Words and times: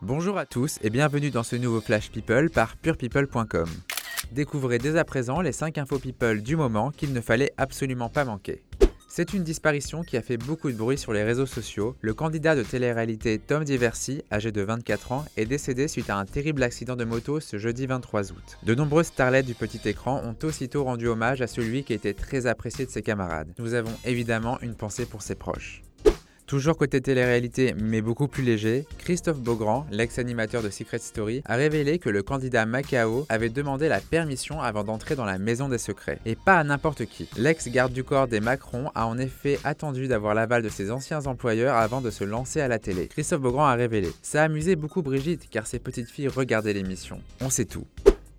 Bonjour 0.00 0.38
à 0.38 0.46
tous 0.46 0.78
et 0.82 0.90
bienvenue 0.90 1.30
dans 1.30 1.42
ce 1.42 1.56
nouveau 1.56 1.80
Flash 1.80 2.12
People 2.12 2.50
par 2.50 2.76
purepeople.com. 2.76 3.68
Découvrez 4.30 4.78
dès 4.78 4.96
à 4.96 5.04
présent 5.04 5.40
les 5.40 5.50
5 5.50 5.76
infos 5.76 5.98
people 5.98 6.40
du 6.40 6.54
moment 6.54 6.92
qu'il 6.92 7.12
ne 7.12 7.20
fallait 7.20 7.52
absolument 7.56 8.08
pas 8.08 8.24
manquer. 8.24 8.62
C'est 9.08 9.32
une 9.32 9.42
disparition 9.42 10.04
qui 10.04 10.16
a 10.16 10.22
fait 10.22 10.36
beaucoup 10.36 10.70
de 10.70 10.76
bruit 10.76 10.98
sur 10.98 11.12
les 11.12 11.24
réseaux 11.24 11.46
sociaux. 11.46 11.96
Le 12.00 12.14
candidat 12.14 12.54
de 12.54 12.62
télé-réalité 12.62 13.40
Tom 13.40 13.64
Diversi, 13.64 14.22
âgé 14.30 14.52
de 14.52 14.62
24 14.62 15.10
ans, 15.10 15.24
est 15.36 15.46
décédé 15.46 15.88
suite 15.88 16.10
à 16.10 16.16
un 16.16 16.26
terrible 16.26 16.62
accident 16.62 16.94
de 16.94 17.04
moto 17.04 17.40
ce 17.40 17.58
jeudi 17.58 17.86
23 17.86 18.30
août. 18.30 18.58
De 18.62 18.76
nombreuses 18.76 19.06
starlettes 19.06 19.46
du 19.46 19.54
petit 19.56 19.80
écran 19.88 20.22
ont 20.24 20.36
aussitôt 20.46 20.84
rendu 20.84 21.08
hommage 21.08 21.42
à 21.42 21.48
celui 21.48 21.82
qui 21.82 21.92
était 21.92 22.14
très 22.14 22.46
apprécié 22.46 22.86
de 22.86 22.90
ses 22.92 23.02
camarades. 23.02 23.52
Nous 23.58 23.74
avons 23.74 23.94
évidemment 24.04 24.60
une 24.60 24.76
pensée 24.76 25.06
pour 25.06 25.22
ses 25.22 25.34
proches. 25.34 25.82
Toujours 26.48 26.78
côté 26.78 27.02
télé-réalité, 27.02 27.74
mais 27.78 28.00
beaucoup 28.00 28.26
plus 28.26 28.42
léger, 28.42 28.86
Christophe 28.96 29.38
Beaugrand, 29.38 29.86
l'ex-animateur 29.90 30.62
de 30.62 30.70
Secret 30.70 30.96
Story, 30.96 31.42
a 31.44 31.56
révélé 31.56 31.98
que 31.98 32.08
le 32.08 32.22
candidat 32.22 32.64
Macao 32.64 33.26
avait 33.28 33.50
demandé 33.50 33.86
la 33.86 34.00
permission 34.00 34.62
avant 34.62 34.82
d'entrer 34.82 35.14
dans 35.14 35.26
la 35.26 35.36
maison 35.36 35.68
des 35.68 35.76
secrets. 35.76 36.20
Et 36.24 36.36
pas 36.36 36.58
à 36.58 36.64
n'importe 36.64 37.04
qui. 37.04 37.28
L'ex-garde 37.36 37.92
du 37.92 38.02
corps 38.02 38.28
des 38.28 38.40
Macron 38.40 38.90
a 38.94 39.06
en 39.06 39.18
effet 39.18 39.60
attendu 39.62 40.08
d'avoir 40.08 40.34
l'aval 40.34 40.62
de 40.62 40.70
ses 40.70 40.90
anciens 40.90 41.26
employeurs 41.26 41.76
avant 41.76 42.00
de 42.00 42.08
se 42.08 42.24
lancer 42.24 42.62
à 42.62 42.68
la 42.68 42.78
télé. 42.78 43.08
Christophe 43.08 43.42
Beaugrand 43.42 43.66
a 43.66 43.74
révélé. 43.74 44.08
Ça 44.22 44.40
a 44.40 44.44
amusé 44.46 44.74
beaucoup 44.74 45.02
Brigitte 45.02 45.50
car 45.50 45.66
ses 45.66 45.78
petites 45.78 46.08
filles 46.08 46.28
regardaient 46.28 46.72
l'émission. 46.72 47.20
On 47.42 47.50
sait 47.50 47.66
tout. 47.66 47.84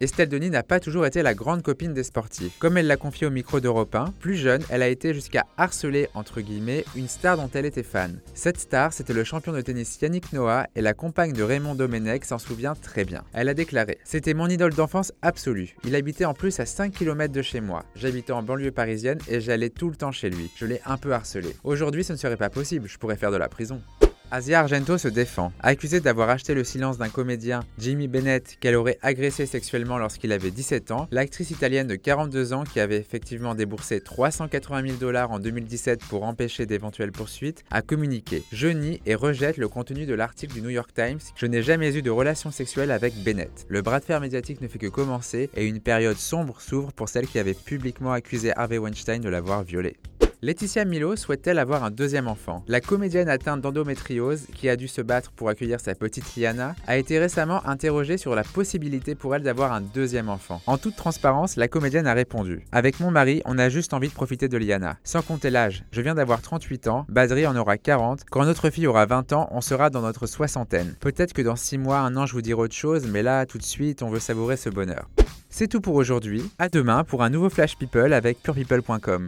Estelle 0.00 0.28
Denis 0.28 0.50
n'a 0.50 0.62
pas 0.62 0.78
toujours 0.78 1.06
été 1.06 1.22
la 1.22 1.34
grande 1.34 1.62
copine 1.62 1.92
des 1.92 2.04
sportifs. 2.04 2.56
Comme 2.60 2.76
elle 2.76 2.86
l'a 2.86 2.96
confié 2.96 3.26
au 3.26 3.30
micro 3.30 3.58
d'Europe 3.58 3.96
1, 3.96 4.12
plus 4.20 4.36
jeune, 4.36 4.62
elle 4.70 4.82
a 4.82 4.88
été 4.88 5.12
jusqu'à 5.12 5.46
harceler, 5.56 6.08
entre 6.14 6.40
guillemets, 6.40 6.84
une 6.94 7.08
star 7.08 7.36
dont 7.36 7.50
elle 7.52 7.66
était 7.66 7.82
fan. 7.82 8.20
Cette 8.32 8.60
star, 8.60 8.92
c'était 8.92 9.12
le 9.12 9.24
champion 9.24 9.52
de 9.52 9.60
tennis 9.60 9.98
Yannick 10.00 10.32
Noah 10.32 10.68
et 10.76 10.82
la 10.82 10.94
compagne 10.94 11.32
de 11.32 11.42
Raymond 11.42 11.74
Domenech 11.74 12.24
s'en 12.24 12.38
souvient 12.38 12.76
très 12.76 13.04
bien. 13.04 13.24
Elle 13.32 13.48
a 13.48 13.54
déclaré 13.54 13.98
C'était 14.04 14.34
mon 14.34 14.48
idole 14.48 14.74
d'enfance 14.74 15.12
absolue. 15.20 15.74
Il 15.82 15.96
habitait 15.96 16.26
en 16.26 16.34
plus 16.34 16.60
à 16.60 16.66
5 16.66 16.92
km 16.92 17.32
de 17.32 17.42
chez 17.42 17.60
moi. 17.60 17.84
J'habitais 17.96 18.32
en 18.32 18.44
banlieue 18.44 18.70
parisienne 18.70 19.18
et 19.28 19.40
j'allais 19.40 19.70
tout 19.70 19.90
le 19.90 19.96
temps 19.96 20.12
chez 20.12 20.30
lui. 20.30 20.48
Je 20.54 20.66
l'ai 20.66 20.80
un 20.86 20.96
peu 20.96 21.12
harcelé. 21.12 21.56
Aujourd'hui, 21.64 22.04
ce 22.04 22.12
ne 22.12 22.18
serait 22.18 22.36
pas 22.36 22.50
possible, 22.50 22.88
je 22.88 22.98
pourrais 22.98 23.16
faire 23.16 23.32
de 23.32 23.36
la 23.36 23.48
prison. 23.48 23.82
Asia 24.30 24.60
Argento 24.60 24.98
se 24.98 25.08
défend. 25.08 25.52
Accusée 25.60 26.00
d'avoir 26.00 26.28
acheté 26.28 26.52
le 26.52 26.62
silence 26.62 26.98
d'un 26.98 27.08
comédien, 27.08 27.60
Jimmy 27.78 28.08
Bennett, 28.08 28.58
qu'elle 28.60 28.74
aurait 28.74 28.98
agressé 29.00 29.46
sexuellement 29.46 29.96
lorsqu'il 29.96 30.32
avait 30.32 30.50
17 30.50 30.90
ans, 30.90 31.08
l'actrice 31.10 31.50
italienne 31.50 31.86
de 31.86 31.96
42 31.96 32.52
ans, 32.52 32.64
qui 32.64 32.78
avait 32.78 32.98
effectivement 32.98 33.54
déboursé 33.54 34.00
380 34.00 34.82
000 34.86 34.96
dollars 34.98 35.30
en 35.30 35.38
2017 35.38 36.04
pour 36.04 36.24
empêcher 36.24 36.66
d'éventuelles 36.66 37.12
poursuites, 37.12 37.64
a 37.70 37.80
communiqué 37.80 38.42
Je 38.52 38.68
nie 38.68 39.00
et 39.06 39.14
rejette 39.14 39.56
le 39.56 39.68
contenu 39.68 40.04
de 40.04 40.14
l'article 40.14 40.54
du 40.54 40.62
New 40.62 40.70
York 40.70 40.90
Times 40.94 41.20
Je 41.34 41.46
n'ai 41.46 41.62
jamais 41.62 41.96
eu 41.96 42.02
de 42.02 42.10
relation 42.10 42.50
sexuelle 42.50 42.90
avec 42.90 43.14
Bennett. 43.24 43.64
Le 43.68 43.80
bras 43.80 44.00
de 44.00 44.04
fer 44.04 44.20
médiatique 44.20 44.60
ne 44.60 44.68
fait 44.68 44.78
que 44.78 44.88
commencer 44.88 45.48
et 45.56 45.64
une 45.64 45.80
période 45.80 46.18
sombre 46.18 46.60
s'ouvre 46.60 46.92
pour 46.92 47.08
celle 47.08 47.26
qui 47.26 47.38
avait 47.38 47.54
publiquement 47.54 48.12
accusé 48.12 48.52
Harvey 48.54 48.78
Weinstein 48.78 49.22
de 49.22 49.28
l'avoir 49.30 49.62
violée. 49.62 49.96
Laetitia 50.40 50.84
Milo 50.84 51.16
souhaite-t-elle 51.16 51.58
avoir 51.58 51.82
un 51.82 51.90
deuxième 51.90 52.28
enfant? 52.28 52.62
La 52.68 52.80
comédienne 52.80 53.28
atteinte 53.28 53.60
d'endométriose, 53.60 54.46
qui 54.54 54.68
a 54.68 54.76
dû 54.76 54.86
se 54.86 55.00
battre 55.00 55.32
pour 55.32 55.48
accueillir 55.48 55.80
sa 55.80 55.96
petite 55.96 56.36
Liana, 56.36 56.76
a 56.86 56.96
été 56.96 57.18
récemment 57.18 57.66
interrogée 57.66 58.18
sur 58.18 58.36
la 58.36 58.44
possibilité 58.44 59.16
pour 59.16 59.34
elle 59.34 59.42
d'avoir 59.42 59.72
un 59.72 59.80
deuxième 59.80 60.28
enfant. 60.28 60.62
En 60.68 60.78
toute 60.78 60.94
transparence, 60.94 61.56
la 61.56 61.66
comédienne 61.66 62.06
a 62.06 62.14
répondu 62.14 62.64
Avec 62.70 63.00
mon 63.00 63.10
mari, 63.10 63.42
on 63.46 63.58
a 63.58 63.68
juste 63.68 63.94
envie 63.94 64.06
de 64.06 64.14
profiter 64.14 64.46
de 64.46 64.56
Liana. 64.56 64.96
Sans 65.02 65.22
compter 65.22 65.50
l'âge, 65.50 65.82
je 65.90 66.02
viens 66.02 66.14
d'avoir 66.14 66.40
38 66.40 66.86
ans, 66.86 67.04
Badri 67.08 67.44
en 67.44 67.56
aura 67.56 67.76
40, 67.76 68.20
quand 68.30 68.44
notre 68.44 68.70
fille 68.70 68.86
aura 68.86 69.06
20 69.06 69.32
ans, 69.32 69.48
on 69.50 69.60
sera 69.60 69.90
dans 69.90 70.02
notre 70.02 70.28
soixantaine. 70.28 70.94
Peut-être 71.00 71.32
que 71.32 71.42
dans 71.42 71.56
6 71.56 71.78
mois, 71.78 71.98
un 71.98 72.14
an, 72.16 72.26
je 72.26 72.34
vous 72.34 72.42
dirai 72.42 72.60
autre 72.60 72.76
chose, 72.76 73.08
mais 73.08 73.24
là, 73.24 73.44
tout 73.44 73.58
de 73.58 73.64
suite, 73.64 74.04
on 74.04 74.08
veut 74.08 74.20
savourer 74.20 74.56
ce 74.56 74.70
bonheur. 74.70 75.08
C'est 75.50 75.66
tout 75.66 75.80
pour 75.80 75.96
aujourd'hui. 75.96 76.48
À 76.60 76.68
demain 76.68 77.02
pour 77.02 77.24
un 77.24 77.30
nouveau 77.30 77.48
Flash 77.48 77.76
People 77.76 78.12
avec 78.12 78.40
purepeople.com. 78.42 79.26